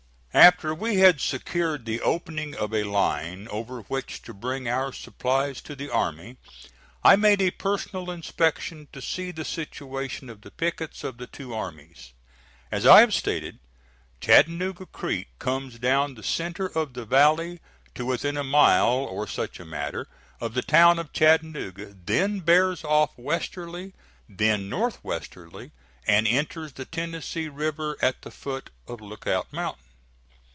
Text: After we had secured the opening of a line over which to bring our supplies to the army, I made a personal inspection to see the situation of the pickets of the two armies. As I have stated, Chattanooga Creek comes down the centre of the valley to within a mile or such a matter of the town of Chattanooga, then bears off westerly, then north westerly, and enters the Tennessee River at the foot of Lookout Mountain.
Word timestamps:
After 0.33 0.73
we 0.73 0.95
had 0.99 1.19
secured 1.19 1.83
the 1.85 1.99
opening 1.99 2.55
of 2.55 2.73
a 2.73 2.85
line 2.85 3.49
over 3.49 3.81
which 3.81 4.21
to 4.21 4.33
bring 4.33 4.65
our 4.65 4.93
supplies 4.93 5.59
to 5.63 5.75
the 5.75 5.89
army, 5.91 6.37
I 7.03 7.17
made 7.17 7.41
a 7.41 7.51
personal 7.51 8.09
inspection 8.09 8.87
to 8.93 9.01
see 9.01 9.31
the 9.31 9.43
situation 9.43 10.29
of 10.29 10.39
the 10.39 10.49
pickets 10.51 11.03
of 11.03 11.17
the 11.17 11.27
two 11.27 11.53
armies. 11.53 12.13
As 12.71 12.85
I 12.85 13.01
have 13.01 13.13
stated, 13.13 13.59
Chattanooga 14.21 14.85
Creek 14.85 15.27
comes 15.37 15.77
down 15.77 16.13
the 16.15 16.23
centre 16.23 16.67
of 16.67 16.93
the 16.93 17.03
valley 17.03 17.59
to 17.95 18.05
within 18.05 18.37
a 18.37 18.43
mile 18.45 18.99
or 19.11 19.27
such 19.27 19.59
a 19.59 19.65
matter 19.65 20.07
of 20.39 20.53
the 20.53 20.61
town 20.61 20.97
of 20.97 21.11
Chattanooga, 21.11 21.87
then 22.05 22.39
bears 22.39 22.85
off 22.85 23.09
westerly, 23.17 23.91
then 24.29 24.69
north 24.69 24.97
westerly, 25.03 25.71
and 26.07 26.25
enters 26.25 26.71
the 26.71 26.85
Tennessee 26.85 27.49
River 27.49 27.97
at 28.01 28.21
the 28.21 28.31
foot 28.31 28.69
of 28.87 29.01
Lookout 29.01 29.51
Mountain. 29.51 29.83